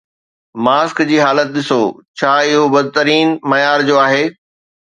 [0.65, 1.81] Mask جي حالت ڏسو،
[2.21, 4.25] ڇا اهو بدترين معيار جو آهي.